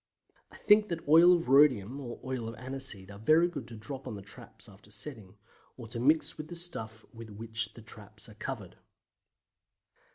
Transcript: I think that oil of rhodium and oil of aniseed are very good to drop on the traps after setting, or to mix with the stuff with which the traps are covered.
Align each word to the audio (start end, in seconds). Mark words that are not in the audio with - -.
I 0.49 0.57
think 0.57 0.89
that 0.89 1.07
oil 1.07 1.31
of 1.35 1.47
rhodium 1.47 1.99
and 1.99 2.17
oil 2.23 2.49
of 2.49 2.55
aniseed 2.55 3.11
are 3.11 3.19
very 3.19 3.47
good 3.47 3.67
to 3.67 3.75
drop 3.75 4.07
on 4.07 4.15
the 4.15 4.23
traps 4.23 4.67
after 4.67 4.89
setting, 4.89 5.35
or 5.77 5.87
to 5.89 5.99
mix 5.99 6.39
with 6.39 6.47
the 6.47 6.55
stuff 6.55 7.05
with 7.13 7.29
which 7.29 7.75
the 7.75 7.83
traps 7.83 8.27
are 8.27 8.33
covered. 8.33 8.77